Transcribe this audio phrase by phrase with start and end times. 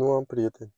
[0.00, 0.74] Nu am prieteni.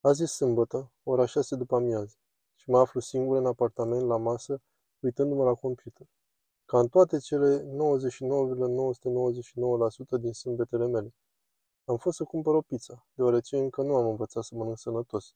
[0.00, 2.16] Azi e sâmbătă, ora șase după amiază,
[2.54, 4.62] și mă aflu singur în apartament la masă,
[5.00, 6.06] uitându-mă la computer.
[6.64, 7.66] Ca în toate cele 99,999%
[10.20, 11.14] din sâmbetele mele.
[11.84, 15.34] Am fost să cumpăr o pizza, deoarece încă nu am învățat să mănânc sănătos.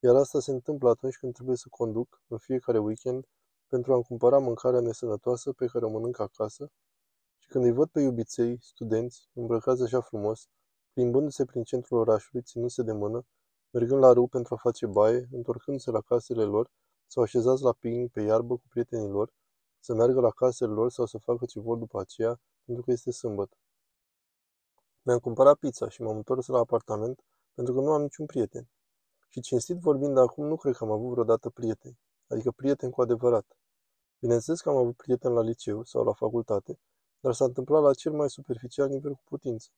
[0.00, 3.26] Iar asta se întâmplă atunci când trebuie să conduc, în fiecare weekend,
[3.66, 6.70] pentru a-mi cumpăra mâncarea nesănătoasă pe care o mănânc acasă
[7.38, 10.48] și când îi văd pe iubiței, studenți, îmbrăcați așa frumos,
[11.00, 13.26] plimbându-se prin centrul orașului, ținându-se de mână,
[13.70, 16.70] mergând la râu pentru a face baie, întorcându-se la casele lor
[17.06, 19.32] sau așezați la picnic pe iarbă cu prietenii lor,
[19.78, 23.10] să meargă la casele lor sau să facă ce vor după aceea, pentru că este
[23.10, 23.56] sâmbătă.
[25.02, 27.20] Mi-am cumpărat pizza și m-am întors la apartament
[27.54, 28.68] pentru că nu am niciun prieten.
[29.28, 33.46] Și cinstit vorbind acum, nu cred că am avut vreodată prieteni, adică prieteni cu adevărat.
[34.18, 36.78] Bineînțeles că am avut prieteni la liceu sau la facultate,
[37.20, 39.68] dar s-a întâmplat la cel mai superficial nivel cu putință.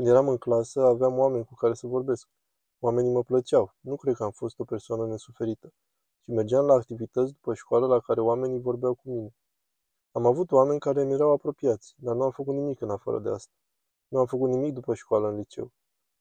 [0.00, 2.28] Când eram în clasă, aveam oameni cu care să vorbesc.
[2.78, 3.74] Oamenii mă plăceau.
[3.80, 5.72] Nu cred că am fost o persoană nesuferită.
[6.22, 9.34] Și mergeam la activități după școală la care oamenii vorbeau cu mine.
[10.12, 13.28] Am avut oameni care mi erau apropiați, dar nu am făcut nimic în afară de
[13.28, 13.52] asta.
[14.08, 15.72] Nu am făcut nimic după școală în liceu.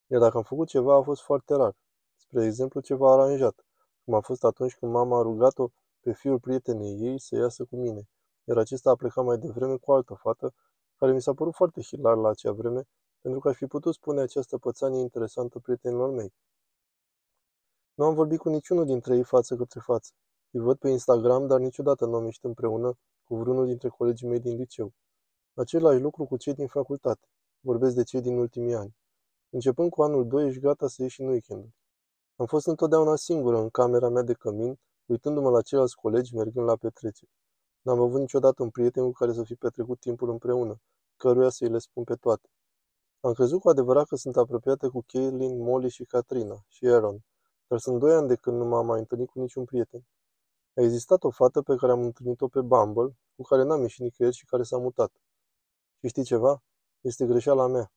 [0.08, 1.76] Iar dacă am făcut ceva, a fost foarte rar.
[2.16, 3.66] Spre exemplu, ceva aranjat,
[4.04, 7.76] cum a fost atunci când mama a rugat-o pe fiul prietenei ei să iasă cu
[7.76, 8.09] mine,
[8.44, 10.54] iar acesta a plecat mai devreme cu o altă fată,
[10.98, 12.88] care mi s-a părut foarte hilar la acea vreme
[13.22, 16.34] pentru că aș fi putut spune această pățanie interesantă prietenilor mei.
[17.94, 20.11] Nu am vorbit cu niciunul dintre ei față către față.
[20.52, 24.39] Îi văd pe Instagram, dar niciodată nu am ieșit împreună cu vreunul dintre colegii mei
[24.39, 24.94] din liceu.
[25.53, 27.28] Același lucru cu cei din facultate.
[27.59, 28.95] Vorbesc de cei din ultimii ani.
[29.50, 31.70] Începând cu anul 2, ești gata să ieși în weekend.
[32.36, 36.76] Am fost întotdeauna singură în camera mea de cămin, uitându-mă la ceilalți colegi mergând la
[36.76, 37.31] petreceri.
[37.81, 40.81] N-am avut niciodată un prieten cu care să fi petrecut timpul împreună,
[41.16, 42.50] căruia să-i le spun pe toate.
[43.22, 47.26] Am crezut cu adevărat că sunt apropiată cu Caitlin, Molly și Katrina și Aaron,
[47.67, 50.06] dar sunt doi ani de când nu m-am mai întâlnit cu niciun prieten.
[50.76, 54.36] A existat o fată pe care am întâlnit-o pe Bumble, cu care n-am ieșit nicăieri
[54.36, 55.11] și care s-a mutat.
[55.99, 56.64] Și știi ceva?
[57.02, 57.92] Este greșeala mea.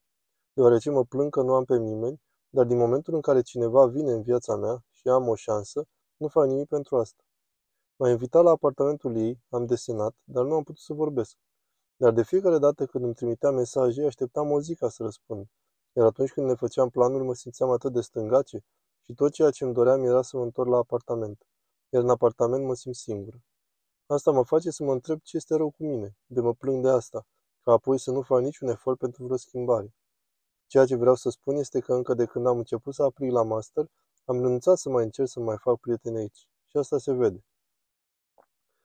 [0.53, 4.11] Deoarece mă plâng că nu am pe nimeni, dar din momentul în care cineva vine
[4.11, 5.85] în viața mea și am o șansă,
[6.17, 7.23] nu fac nimic pentru asta.
[7.95, 11.37] M-a invitat la apartamentul ei, am desenat, dar nu am putut să vorbesc.
[11.95, 15.47] Dar de fiecare dată când îmi trimitea mesaje, așteptam o zi ca să răspund.
[15.93, 18.63] Iar atunci când ne făceam planuri, mă simțeam atât de stângace
[19.01, 21.47] și tot ceea ce îmi doream era să mă întorc la apartament.
[21.89, 23.41] Iar în apartament mă simt singur.
[24.05, 26.89] Asta mă face să mă întreb ce este rău cu mine, de mă plâng de
[26.89, 27.25] asta,
[27.63, 29.93] ca apoi să nu fac niciun efort pentru vreo schimbare.
[30.67, 33.43] Ceea ce vreau să spun este că încă de când am început să aplic la
[33.43, 33.85] master,
[34.25, 36.47] am renunțat să mai încerc să mai fac prieteni aici.
[36.67, 37.45] Și asta se vede.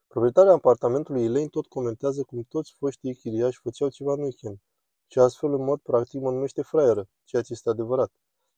[0.08, 4.58] Proprietarea apartamentului Elaine tot comentează cum toți foștii chiriași făceau ceva în weekend
[5.06, 8.12] și astfel în mod practic mă numește fraieră, ceea ce este adevărat.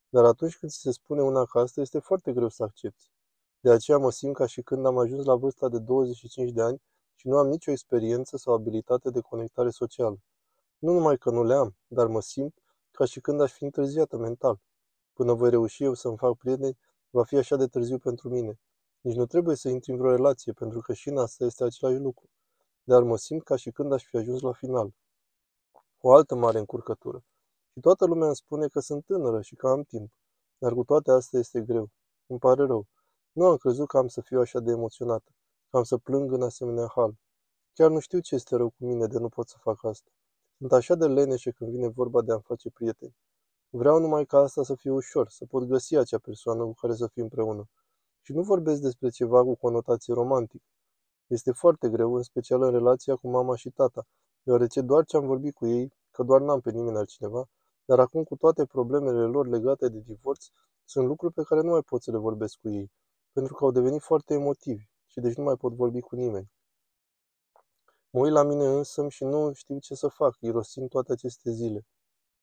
[0.08, 3.10] Dar atunci când ți se spune una ca asta, este foarte greu să accepti.
[3.60, 6.82] De aceea mă simt ca și când am ajuns la vârsta de 25 de ani
[7.14, 10.18] și nu am nicio experiență sau abilitate de conectare socială.
[10.78, 12.54] Nu numai că nu le am, dar mă simt
[12.90, 14.60] ca și când aș fi întârziată mental.
[15.12, 16.78] Până voi reuși eu să-mi fac prieteni,
[17.10, 18.60] va fi așa de târziu pentru mine.
[19.00, 21.98] Nici nu trebuie să intri în vreo relație, pentru că și în asta este același
[21.98, 22.28] lucru.
[22.82, 24.94] Dar mă simt ca și când aș fi ajuns la final.
[26.00, 27.24] O altă mare încurcătură.
[27.72, 30.12] Și toată lumea îmi spune că sunt tânără și că am timp.
[30.58, 31.90] Dar cu toate astea este greu.
[32.26, 32.86] Îmi pare rău.
[33.32, 35.30] Nu am crezut că am să fiu așa de emoționată.
[35.70, 37.14] Că am să plâng în asemenea hal.
[37.72, 40.10] Chiar nu știu ce este rău cu mine de nu pot să fac asta.
[40.58, 43.16] Sunt așa de leneșe când vine vorba de a-mi face prieteni.
[43.68, 47.06] Vreau numai ca asta să fie ușor, să pot găsi acea persoană cu care să
[47.06, 47.68] fiu împreună.
[48.22, 50.64] Și nu vorbesc despre ceva cu conotație romantică.
[51.26, 54.06] Este foarte greu, în special în relația cu mama și tata,
[54.42, 57.48] deoarece doar ce am vorbit cu ei, că doar n-am pe nimeni altcineva,
[57.84, 60.44] dar acum cu toate problemele lor legate de divorț,
[60.84, 62.92] sunt lucruri pe care nu mai pot să le vorbesc cu ei,
[63.32, 66.50] pentru că au devenit foarte emotivi și deci nu mai pot vorbi cu nimeni.
[68.10, 71.86] Mă uit la mine însă și nu știu ce să fac, irosind toate aceste zile.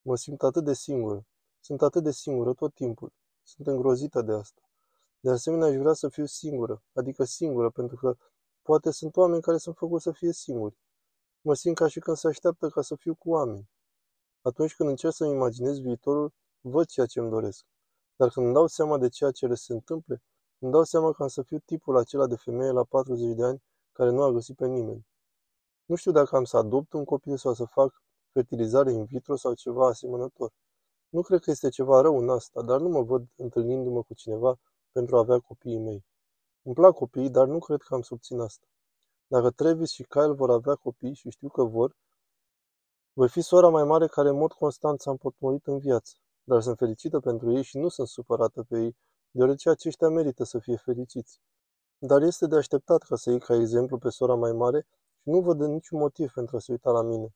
[0.02, 1.26] Mă simt atât de singură.
[1.60, 3.12] Sunt atât de singură tot timpul.
[3.42, 4.67] Sunt îngrozită de asta.
[5.20, 8.16] De asemenea, aș vrea să fiu singură, adică singură, pentru că
[8.62, 10.78] poate sunt oameni care sunt făcuți să fie singuri.
[11.40, 13.70] Mă simt ca și când se așteaptă ca să fiu cu oameni.
[14.42, 17.66] Atunci când încerc să-mi imaginez viitorul, văd ceea ce îmi doresc.
[18.16, 20.22] Dar când îmi dau seama de ceea ce le se întâmple,
[20.58, 23.62] îmi dau seama că am să fiu tipul acela de femeie la 40 de ani
[23.92, 25.06] care nu a găsit pe nimeni.
[25.84, 29.54] Nu știu dacă am să adopt un copil sau să fac fertilizare in vitro sau
[29.54, 30.52] ceva asemănător.
[31.08, 34.58] Nu cred că este ceva rău în asta, dar nu mă văd întâlnindu-mă cu cineva
[34.98, 36.04] pentru a avea copiii mei.
[36.62, 38.66] Îmi plac copiii, dar nu cred că am să obțin asta.
[39.26, 41.96] Dacă Travis și Kyle vor avea copii și știu că vor,
[43.12, 46.12] voi fi sora mai mare care în mod constant s-a împotmolit în viață.
[46.44, 48.96] dar sunt fericită pentru ei și nu sunt supărată pe ei,
[49.30, 51.40] deoarece aceștia merită să fie fericiți.
[51.98, 54.86] Dar este de așteptat ca să iei ca exemplu pe sora mai mare
[55.22, 57.34] și nu văd niciun motiv pentru a se uita la mine.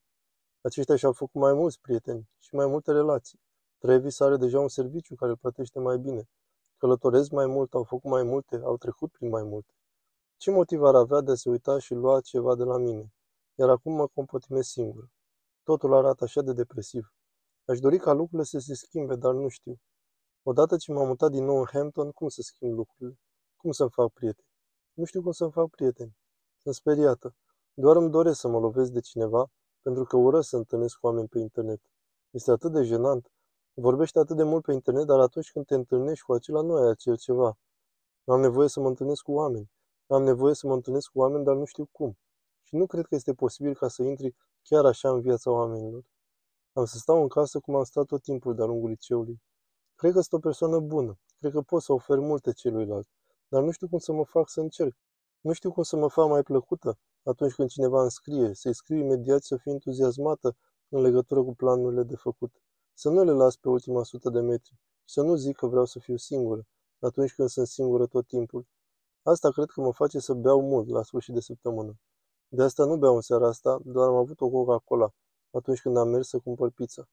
[0.61, 3.39] Aceștia și-au făcut mai mulți prieteni și mai multe relații.
[3.77, 6.29] Travis are deja un serviciu care îl plătește mai bine.
[6.83, 9.73] Călătoresc mai mult, au făcut mai multe, au trecut prin mai multe.
[10.37, 13.13] Ce motiv ar avea de a se uita și lua ceva de la mine?
[13.55, 15.09] Iar acum mă compotimez singur.
[15.63, 17.13] Totul arată așa de depresiv.
[17.65, 19.79] Aș dori ca lucrurile să se schimbe, dar nu știu.
[20.41, 23.19] Odată ce m-am mutat din nou în Hampton, cum să schimb lucrurile?
[23.55, 24.47] Cum să-mi fac prieteni?
[24.93, 26.17] Nu știu cum să-mi fac prieteni.
[26.61, 27.35] Sunt speriată.
[27.73, 29.51] Doar îmi doresc să mă lovesc de cineva,
[29.81, 31.81] pentru că urăsc să întâlnesc cu oameni pe internet.
[32.29, 33.31] Este atât de jenant.
[33.75, 36.89] Vorbești atât de mult pe internet, dar atunci când te întâlnești cu acela, nu ai
[36.89, 37.57] acel ceva.
[38.25, 39.71] Am nevoie să mă întâlnesc cu oameni.
[40.07, 42.17] Am nevoie să mă întâlnesc cu oameni, dar nu știu cum.
[42.63, 46.03] Și nu cred că este posibil ca să intri chiar așa în viața oamenilor.
[46.73, 49.41] Am să stau în casă cum am stat tot timpul de-a lungul liceului.
[49.95, 51.19] Cred că sunt o persoană bună.
[51.39, 53.07] Cred că pot să ofer multe celuilalt.
[53.47, 54.95] Dar nu știu cum să mă fac să încerc.
[55.41, 58.97] Nu știu cum să mă fac mai plăcută atunci când cineva îmi scrie, să-i scriu
[58.97, 60.55] imediat să fiu entuziasmată
[60.89, 62.62] în legătură cu planurile de făcut.
[62.93, 65.85] Să nu le las pe ultima sută de metri și să nu zic că vreau
[65.85, 66.65] să fiu singură
[66.99, 68.67] atunci când sunt singură tot timpul.
[69.23, 71.99] Asta cred că mă face să beau mult la sfârșit de săptămână.
[72.47, 75.13] De asta nu beau în seara asta, doar am avut o Coca-Cola
[75.51, 77.09] atunci când am mers să cumpăr pizza.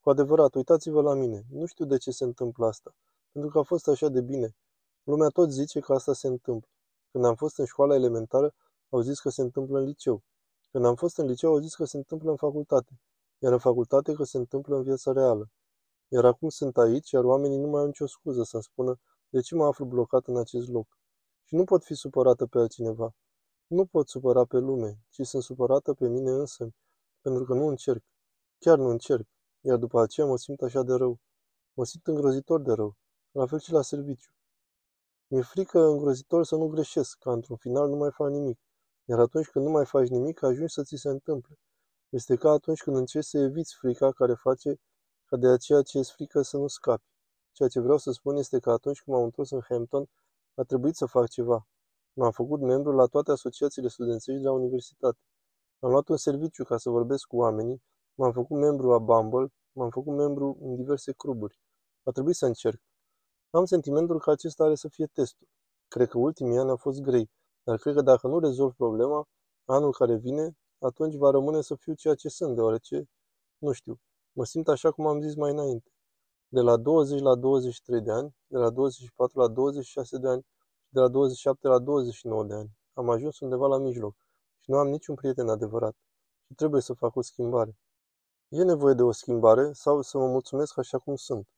[0.00, 1.44] Cu adevărat, uitați-vă la mine.
[1.50, 2.94] Nu știu de ce se întâmplă asta.
[3.32, 4.56] Pentru că a fost așa de bine.
[5.02, 6.70] Lumea tot zice că asta se întâmplă.
[7.10, 8.54] Când am fost în școala elementară,
[8.88, 10.22] au zis că se întâmplă în liceu.
[10.70, 13.00] Când am fost în liceu, au zis că se întâmplă în facultate.
[13.38, 15.50] Iar în facultate că se întâmplă în viața reală.
[16.08, 19.54] Iar acum sunt aici, iar oamenii nu mai au nicio scuză să-mi spună de ce
[19.54, 20.98] mă aflu blocat în acest loc.
[21.44, 23.14] Și nu pot fi supărată pe altcineva.
[23.66, 26.74] Nu pot supăra pe lume, ci sunt supărată pe mine însă,
[27.20, 28.04] pentru că nu încerc.
[28.58, 29.28] Chiar nu încerc.
[29.60, 31.18] Iar după aceea mă simt așa de rău.
[31.72, 32.96] Mă simt îngrozitor de rău.
[33.30, 34.30] La fel și la serviciu.
[35.28, 38.58] Mi-e frică îngrozitor să nu greșesc, ca într-un final nu mai fac nimic.
[39.04, 41.58] Iar atunci când nu mai faci nimic, ajungi să ți se întâmple.
[42.18, 44.80] Este ca atunci când încerci să eviți frica care face
[45.24, 47.04] ca de aceea ce îți frică să nu scapi.
[47.52, 50.04] Ceea ce vreau să spun este că atunci când m-am întors în Hampton,
[50.54, 51.66] a trebuit să fac ceva.
[52.12, 55.18] M-am făcut membru la toate asociațiile studențești de la universitate.
[55.78, 57.82] Am luat un serviciu ca să vorbesc cu oamenii,
[58.14, 61.60] m-am făcut membru a Bumble, m-am făcut membru în diverse cluburi.
[62.02, 62.80] A trebuit să încerc.
[63.50, 65.46] Am sentimentul că acesta are să fie testul.
[65.88, 67.30] Cred că ultimii ani au fost grei,
[67.62, 69.28] dar cred că dacă nu rezolv problema,
[69.64, 73.08] anul care vine, atunci va rămâne să fiu ceea ce sunt, deoarece,
[73.58, 74.00] nu știu,
[74.32, 75.90] mă simt așa cum am zis mai înainte.
[76.48, 80.46] De la 20 la 23 de ani, de la 24 la 26 de ani
[80.86, 82.70] și de la 27 la 29 de ani.
[82.92, 84.14] Am ajuns undeva la mijloc
[84.58, 85.96] și nu am niciun prieten adevărat
[86.46, 87.76] și trebuie să fac o schimbare.
[88.48, 91.48] E nevoie de o schimbare sau să mă mulțumesc așa cum sunt.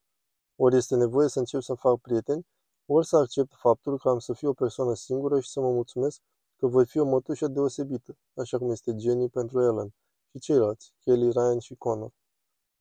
[0.56, 2.47] Ori este nevoie să încep să fac prieteni,
[2.87, 6.21] ori să accept faptul că am să fiu o persoană singură și să mă mulțumesc
[6.58, 9.94] că voi fi o mătușă deosebită, așa cum este Jenny pentru Ellen
[10.31, 12.12] și ceilalți, Kelly, Ryan și Connor.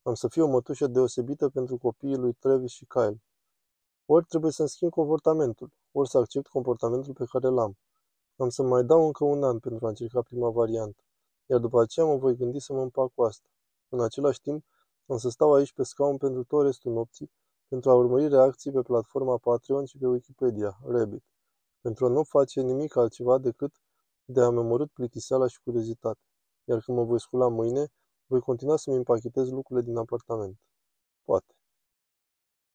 [0.02, 3.22] Am să fiu o mătușă deosebită pentru copiii lui Travis și Kyle.
[4.06, 7.78] Ori trebuie să-mi schimb comportamentul, ori să accept comportamentul pe care l-am.
[8.36, 11.04] Am să mai dau încă un an pentru a încerca prima variantă,
[11.46, 13.48] iar după aceea mă voi gândi să mă împac cu asta.
[13.90, 14.66] În același timp,
[15.06, 17.32] am să stau aici pe scaun pentru tot restul nopții,
[17.68, 21.24] pentru a urmări reacții pe platforma Patreon și pe Wikipedia, Reddit,
[21.88, 23.72] pentru a nu face nimic altceva decât
[24.26, 26.20] de a-mi omorât plictiseala și curiozitate.
[26.64, 27.86] Iar când mă voi scula mâine,
[28.26, 30.58] voi continua să-mi împachetez lucrurile din apartament.
[31.24, 31.57] Poate.